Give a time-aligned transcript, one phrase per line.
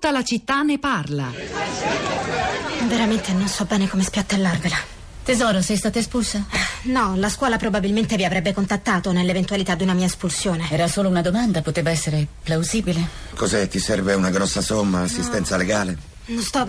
[0.00, 1.28] Tutta la città ne parla.
[2.86, 4.76] Veramente non so bene come spiattellarvela.
[5.24, 6.46] Tesoro, sei stata espulsa?
[6.82, 10.68] No, la scuola probabilmente vi avrebbe contattato nell'eventualità di una mia espulsione.
[10.70, 13.08] Era solo una domanda, poteva essere plausibile.
[13.34, 13.66] Cos'è?
[13.66, 15.00] Ti serve una grossa somma?
[15.00, 15.98] Assistenza legale?
[16.26, 16.68] Non sto.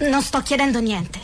[0.00, 1.18] non sto chiedendo niente.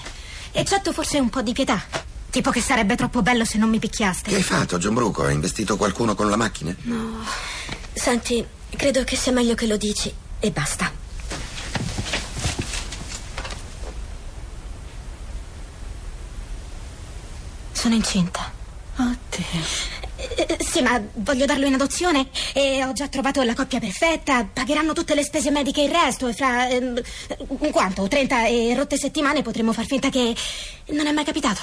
[0.53, 1.85] Eccetto forse un po' di pietà.
[2.31, 4.31] Tipo che sarebbe troppo bello se non mi picchiaste.
[4.31, 5.23] Che hai fatto, John Bruco?
[5.25, 6.75] Hai investito qualcuno con la macchina?
[6.85, 7.23] No.
[7.93, 8.43] Senti,
[8.75, 10.11] credo che sia meglio che lo dici.
[10.41, 11.01] E basta.
[17.83, 18.49] Sono incinta.
[18.97, 19.91] Oddio.
[20.37, 24.45] Eh, Sì, ma voglio darlo in adozione e ho già trovato la coppia perfetta.
[24.45, 26.29] Pagheranno tutte le spese mediche e il resto.
[26.29, 26.69] E fra.
[26.69, 27.01] ehm,
[27.73, 28.07] quanto?
[28.07, 30.33] 30 e rotte settimane potremo far finta che
[30.91, 31.61] non è mai capitato.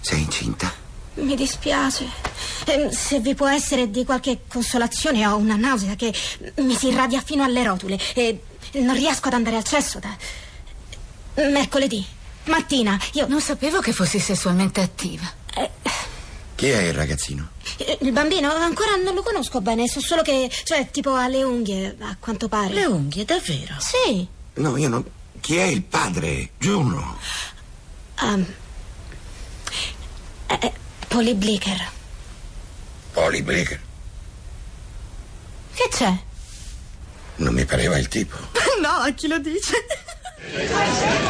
[0.00, 0.72] Sei incinta?
[1.16, 2.08] Mi dispiace.
[2.68, 6.14] Ehm, se vi può essere di qualche consolazione, ho una nausea che
[6.62, 8.40] mi si irradia fino alle rotule e
[8.76, 10.16] non riesco ad andare al cesso da.
[11.50, 12.14] mercoledì.
[12.46, 13.26] Mattina, io.
[13.26, 15.24] Non sapevo che fossi sessualmente attiva.
[16.54, 17.50] Chi è il ragazzino?
[17.76, 20.50] Eh, Il bambino ancora non lo conosco bene, so solo che.
[20.64, 22.72] cioè, tipo ha le unghie, a quanto pare.
[22.72, 23.74] Le unghie, davvero?
[23.78, 24.26] Sì.
[24.54, 25.04] No, io non.
[25.40, 26.50] Chi è il padre?
[26.58, 27.18] Giuno.
[28.22, 28.46] Um,
[30.46, 30.72] eh,
[31.08, 31.90] Polly Blicker.
[33.12, 33.80] Polly Bleeker.
[35.74, 36.16] Che c'è?
[37.36, 38.36] Non mi pareva il tipo.
[38.80, 39.74] No, a chi lo dice?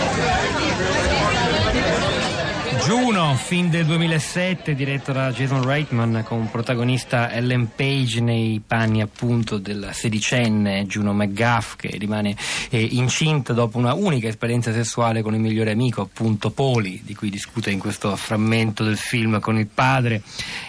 [2.87, 9.59] Juno, film del 2007 diretto da Jason Reitman con protagonista Ellen Page nei panni appunto
[9.59, 12.37] della sedicenne Juno McGuff che rimane
[12.70, 17.29] eh, incinta dopo una unica esperienza sessuale con il migliore amico appunto Poli di cui
[17.29, 20.23] discute in questo frammento del film con il padre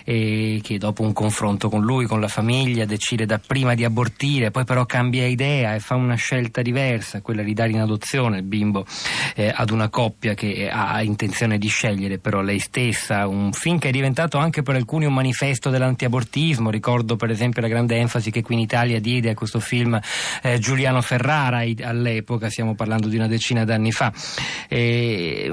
[0.03, 4.63] e che dopo un confronto con lui, con la famiglia decide dapprima di abortire poi
[4.63, 8.87] però cambia idea e fa una scelta diversa quella di dare in adozione il bimbo
[9.35, 13.89] eh, ad una coppia che ha intenzione di scegliere però lei stessa, un film che
[13.89, 18.41] è diventato anche per alcuni un manifesto dell'antiabortismo, ricordo per esempio la grande enfasi che
[18.41, 19.99] qui in Italia diede a questo film
[20.41, 24.11] eh, Giuliano Ferrara all'epoca, stiamo parlando di una decina d'anni fa.
[24.69, 25.51] E,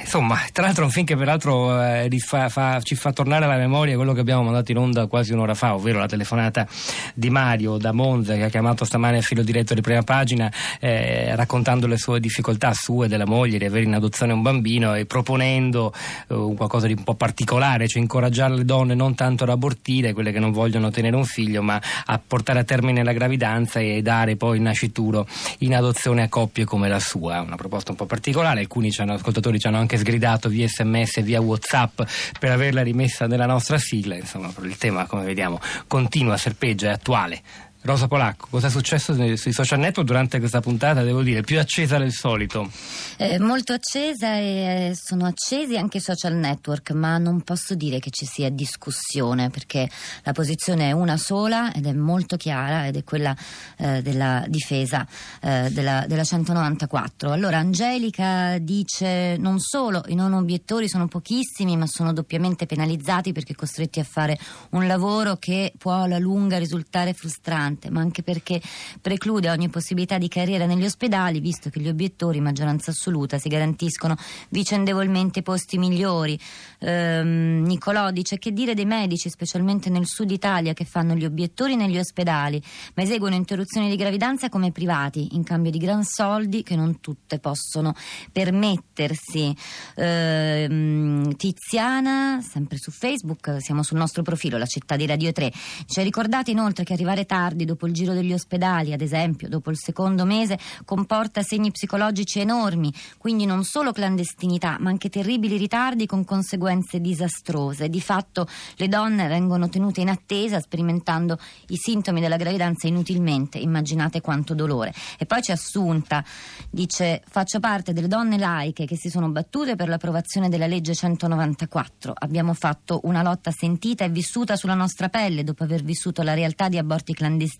[0.00, 3.56] insomma, tra l'altro è un film che peraltro eh, rifà- fa- ci fa tornare alla
[3.56, 6.66] memoria quello che abbiamo mandato in onda quasi un'ora fa, ovvero la telefonata
[7.14, 11.34] di Mario da Monza che ha chiamato stamane il filo diretto di prima pagina eh,
[11.36, 15.51] raccontando le sue difficoltà sue della moglie di avere in adozione un bambino e proponendo
[15.56, 20.12] eh, un qualcosa di un po' particolare, cioè incoraggiare le donne non tanto ad abortire,
[20.12, 24.02] quelle che non vogliono tenere un figlio, ma a portare a termine la gravidanza e
[24.02, 25.26] dare poi il nascituro
[25.58, 27.40] in adozione a coppie come la sua.
[27.40, 31.18] Una proposta un po' particolare, alcuni ci hanno- ascoltatori ci hanno anche sgridato via sms
[31.18, 32.02] e via whatsapp
[32.38, 37.42] per averla rimessa nella nostra sigla, insomma il tema come vediamo continua, serpeggia, è attuale.
[37.84, 41.02] Rosa Polacco, cosa è successo sui social network durante questa puntata?
[41.02, 42.70] Devo dire, più accesa del solito.
[43.16, 47.98] Eh, molto accesa e eh, sono accesi anche i social network, ma non posso dire
[47.98, 49.88] che ci sia discussione perché
[50.22, 53.36] la posizione è una sola ed è molto chiara ed è quella
[53.78, 55.04] eh, della difesa
[55.40, 57.32] eh, della, della 194.
[57.32, 63.56] Allora Angelica dice non solo i non obiettori sono pochissimi ma sono doppiamente penalizzati perché
[63.56, 64.38] costretti a fare
[64.70, 68.60] un lavoro che può alla lunga risultare frustrante, ma anche perché
[69.00, 74.16] preclude ogni possibilità di carriera negli ospedali, visto che gli obiettori, maggioranza assoluta, si garantiscono
[74.50, 76.38] vicendevolmente posti migliori.
[76.80, 81.76] Ehm, Nicolò dice che dire dei medici, specialmente nel sud Italia, che fanno gli obiettori
[81.76, 82.62] negli ospedali,
[82.94, 87.38] ma eseguono interruzioni di gravidanza come privati, in cambio di gran soldi che non tutte
[87.38, 87.94] possono
[88.30, 89.54] permettersi.
[89.96, 95.52] Ehm, Tiziana, sempre su Facebook, siamo sul nostro profilo, la città di Radio 3,
[95.86, 99.70] ci ha ricordato inoltre che arrivare tardi dopo il giro degli ospedali, ad esempio dopo
[99.70, 106.06] il secondo mese, comporta segni psicologici enormi, quindi non solo clandestinità, ma anche terribili ritardi
[106.06, 107.88] con conseguenze disastrose.
[107.88, 108.46] Di fatto
[108.76, 113.58] le donne vengono tenute in attesa, sperimentando i sintomi della gravidanza inutilmente.
[113.58, 114.92] Immaginate quanto dolore.
[115.18, 116.24] E poi c'è Assunta,
[116.70, 122.12] dice: Faccio parte delle donne laiche che si sono battute per l'approvazione della legge 194.
[122.14, 126.68] Abbiamo fatto una lotta sentita e vissuta sulla nostra pelle dopo aver vissuto la realtà
[126.68, 127.50] di aborti clandestini,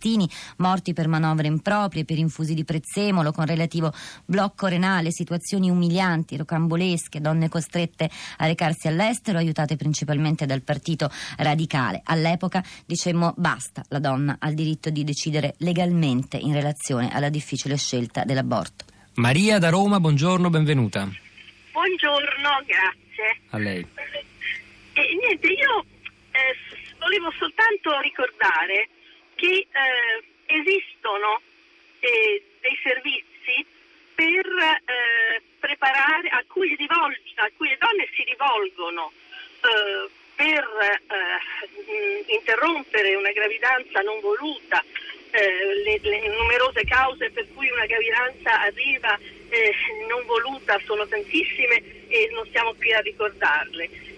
[0.57, 3.93] morti per manovre improprie, per infusi di prezzemolo con relativo
[4.25, 12.01] blocco renale, situazioni umilianti, rocambolesche, donne costrette a recarsi all'estero, aiutate principalmente dal partito radicale.
[12.05, 17.77] All'epoca dicemmo basta, la donna ha il diritto di decidere legalmente in relazione alla difficile
[17.77, 18.85] scelta dell'aborto.
[19.15, 21.09] Maria da Roma, buongiorno, benvenuta.
[21.73, 23.41] Buongiorno, grazie.
[23.51, 23.87] A lei.
[24.95, 25.85] E niente, io
[26.33, 26.57] eh,
[26.99, 28.89] volevo soltanto ricordare
[29.43, 31.41] che eh, esistono
[32.83, 33.67] servizi
[34.15, 39.11] per eh, preparare, a cui, rivolg- a cui le donne si rivolgono
[39.63, 40.65] eh, per
[41.09, 44.85] eh, interrompere una gravidanza non voluta,
[45.31, 49.19] eh, le, le, numerose cause per cui una gravidanza arriva
[49.49, 49.75] eh,
[50.09, 54.11] non voluta sono tantissime e non stiamo qui a ricordarle.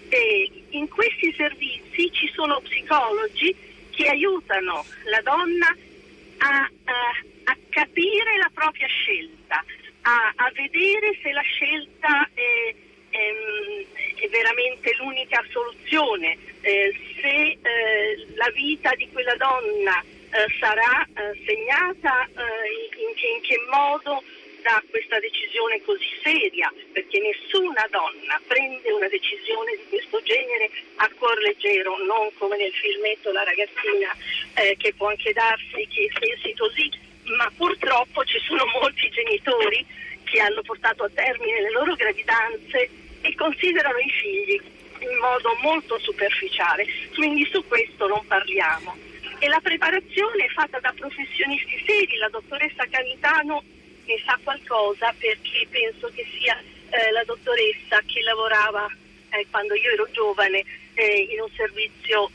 [0.69, 3.53] In questi servizi ci sono psicologi
[3.95, 5.75] che aiutano la donna
[6.37, 9.63] a, a, a capire la propria scelta,
[10.01, 12.75] a, a, vedere se la scelta è,
[13.09, 21.03] è, è veramente l'unica soluzione, eh, se eh, la vita di quella donna eh, sarà
[21.05, 24.21] eh, segnata eh, in, in, che modo
[24.65, 31.09] da questa decisione così seria, perché nessuna donna prende una decisione di questo genere a
[31.19, 34.09] cuor leggero, non come nel filmetto La ragazzina
[34.55, 36.89] eh, che può anche darsi che pensi così,
[37.37, 39.85] ma purtroppo ci sono molti genitori
[40.23, 42.89] che hanno portato a termine le loro gravidanze
[43.21, 44.59] e considerano i figli
[44.97, 48.97] in modo molto superficiale, quindi su questo non parliamo.
[49.37, 53.61] E la preparazione è fatta da professionisti seri, la dottoressa Canitano
[54.05, 56.57] ne sa qualcosa perché penso che sia
[56.89, 58.87] eh, la dottoressa che lavorava
[59.29, 60.63] eh, quando io ero giovane
[60.93, 62.29] eh, in un servizio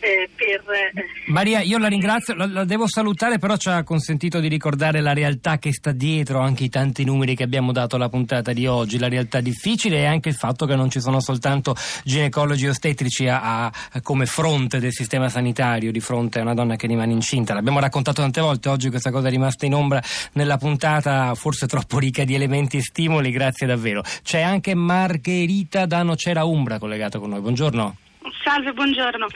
[0.00, 0.64] eh, per...
[0.94, 5.00] Eh, Maria, io la ringrazio, la, la, devo salutare, però ci ha consentito di ricordare
[5.00, 8.66] la realtà che sta dietro anche i tanti numeri che abbiamo dato alla puntata di
[8.66, 13.28] oggi, la realtà difficile e anche il fatto che non ci sono soltanto ginecologi ostetrici
[13.28, 17.54] a, a, come fronte del sistema sanitario di fronte a una donna che rimane incinta.
[17.54, 20.02] L'abbiamo raccontato tante volte, oggi questa cosa è rimasta in ombra
[20.32, 24.02] nella puntata, forse troppo ricca di elementi e stimoli, grazie davvero.
[24.22, 27.96] C'è anche Margherita da Nocera Umbra collegata con noi, buongiorno.
[28.42, 29.26] Salve, buongiorno.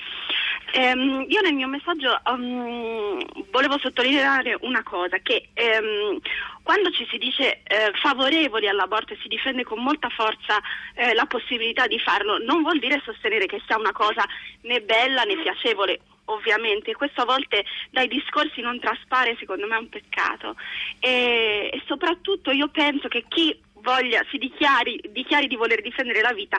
[0.76, 6.19] Ehm, io nel mio messaggio um, volevo sottolineare una cosa, che um,
[6.65, 10.61] quando ci si dice eh, favorevoli all'aborto e si difende con molta forza
[10.94, 14.26] eh, la possibilità di farlo, non vuol dire sostenere che sia una cosa
[14.62, 16.00] né bella né piacevole.
[16.25, 20.56] Ovviamente, questo a volte dai discorsi non traspare, secondo me è un peccato.
[20.99, 26.32] E, e soprattutto io penso che chi voglia, si dichiari, dichiari di voler difendere la
[26.32, 26.59] vita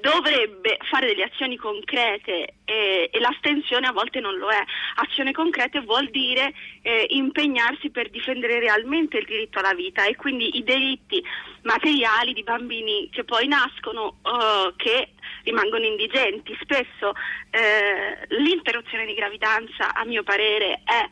[0.00, 4.62] dovrebbe fare delle azioni concrete eh, e l'astensione a volte non lo è.
[4.96, 6.52] Azione concreta vuol dire
[6.82, 11.22] eh, impegnarsi per difendere realmente il diritto alla vita e quindi i diritti
[11.62, 15.10] materiali di bambini che poi nascono uh, che
[15.44, 16.56] rimangono indigenti.
[16.60, 17.12] Spesso
[17.50, 21.08] eh, l'interruzione di gravidanza, a mio parere, è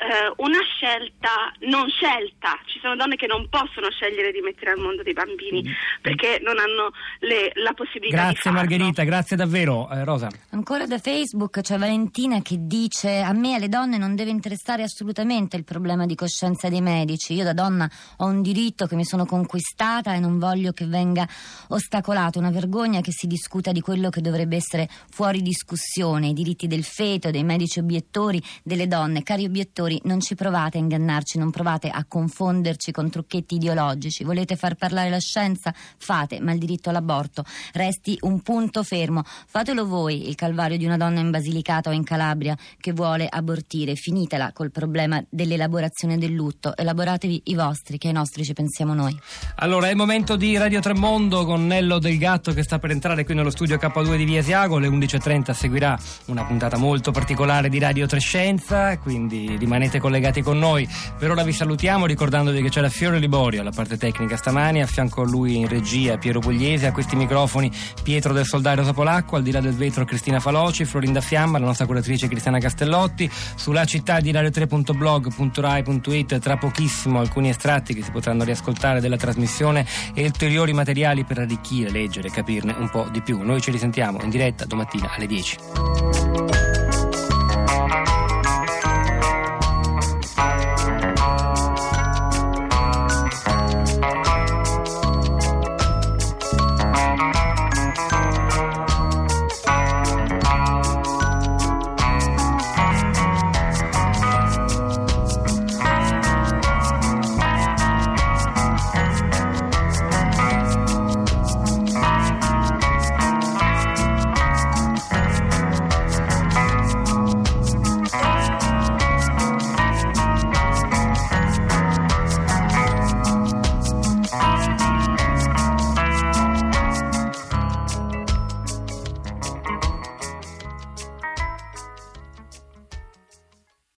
[0.00, 2.58] eh, una scelta non scelta.
[2.64, 5.62] Ci sono donne che non possono scegliere di mettere al mondo dei bambini
[6.00, 9.88] perché non hanno le, la possibilità grazie Margherita, grazie davvero.
[9.90, 10.28] Eh, Rosa.
[10.50, 15.56] Ancora da Facebook c'è Valentina che dice a me alle donne non deve interessare assolutamente
[15.56, 17.34] il problema di coscienza dei medici.
[17.34, 17.88] Io da donna
[18.18, 21.26] ho un diritto che mi sono conquistata e non voglio che venga
[21.68, 22.38] ostacolato.
[22.38, 26.84] Una vergogna che si discuta di quello che dovrebbe essere fuori discussione, i diritti del
[26.84, 29.22] feto, dei medici obiettori, delle donne.
[29.22, 34.22] Cari obiettori, ascoltatori, non ci provate a ingannarci, non provate a confonderci con trucchetti ideologici.
[34.22, 35.74] Volete far parlare la scienza?
[35.74, 39.22] Fate, ma il diritto all'aborto resti un punto fermo.
[39.24, 43.96] Fatelo voi il calvario di una donna in Basilicata o in Calabria che vuole abortire.
[43.96, 46.76] Finitela col problema dell'elaborazione del lutto.
[46.76, 49.18] Elaboratevi i vostri, che ai nostri ci pensiamo noi.
[49.56, 53.24] Allora, è il momento di Radio Tremondo con Nello del Gatto che sta per entrare
[53.24, 54.76] qui nello studio K2 di Via Siago.
[54.76, 60.58] Alle 11.30 seguirà una puntata molto particolare di Radio Trescenza, quindi rimanete rimanete collegati con
[60.58, 60.86] noi.
[61.18, 64.86] Per ora vi salutiamo ricordandovi che c'è la Fiore Liborio alla parte tecnica stamani, a
[64.86, 67.72] fianco a lui in regia Piero Pugliese, a questi microfoni
[68.02, 71.86] Pietro del Soldario Topolacco, al di là del vetro Cristina Faloci, Florinda Fiamma, la nostra
[71.86, 79.00] curatrice Cristiana Castellotti, sulla città di radio3.blog.rai.it tra pochissimo alcuni estratti che si potranno riascoltare
[79.00, 83.42] della trasmissione e ulteriori materiali per arricchire, leggere, capirne un po' di più.
[83.42, 86.09] Noi ci risentiamo in diretta domattina alle 10.